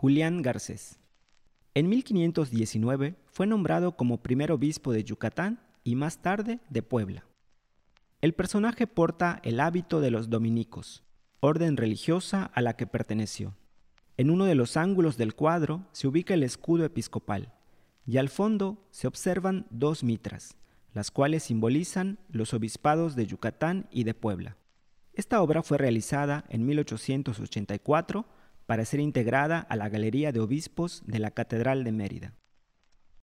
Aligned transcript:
Julián 0.00 0.42
Garcés. 0.42 1.00
En 1.74 1.88
1519 1.88 3.16
fue 3.26 3.48
nombrado 3.48 3.96
como 3.96 4.22
primer 4.22 4.52
obispo 4.52 4.92
de 4.92 5.02
Yucatán 5.02 5.58
y 5.82 5.96
más 5.96 6.22
tarde 6.22 6.60
de 6.70 6.84
Puebla. 6.84 7.24
El 8.20 8.32
personaje 8.32 8.86
porta 8.86 9.40
el 9.42 9.58
hábito 9.58 10.00
de 10.00 10.12
los 10.12 10.30
dominicos, 10.30 11.02
orden 11.40 11.76
religiosa 11.76 12.44
a 12.44 12.62
la 12.62 12.76
que 12.76 12.86
perteneció. 12.86 13.56
En 14.16 14.30
uno 14.30 14.44
de 14.44 14.54
los 14.54 14.76
ángulos 14.76 15.16
del 15.16 15.34
cuadro 15.34 15.84
se 15.90 16.06
ubica 16.06 16.34
el 16.34 16.44
escudo 16.44 16.84
episcopal 16.84 17.52
y 18.06 18.18
al 18.18 18.28
fondo 18.28 18.86
se 18.92 19.08
observan 19.08 19.66
dos 19.70 20.04
mitras, 20.04 20.56
las 20.94 21.10
cuales 21.10 21.42
simbolizan 21.42 22.20
los 22.28 22.54
obispados 22.54 23.16
de 23.16 23.26
Yucatán 23.26 23.88
y 23.90 24.04
de 24.04 24.14
Puebla. 24.14 24.58
Esta 25.12 25.42
obra 25.42 25.64
fue 25.64 25.76
realizada 25.76 26.44
en 26.50 26.66
1884 26.66 28.38
para 28.68 28.84
ser 28.84 29.00
integrada 29.00 29.60
a 29.60 29.76
la 29.76 29.88
Galería 29.88 30.30
de 30.30 30.40
Obispos 30.40 31.02
de 31.06 31.18
la 31.18 31.30
Catedral 31.30 31.84
de 31.84 31.92
Mérida. 31.92 32.34